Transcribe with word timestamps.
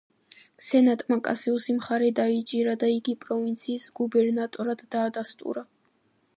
სენატმა 0.67 1.17
კასიუსი 1.27 1.75
მხარე 1.81 2.07
დაიჭირა 2.21 2.75
და 2.85 2.91
იგი 2.95 3.17
პროვინციის 3.27 3.87
გუბერნატორად 4.01 4.85
დაადასტურა. 4.97 5.67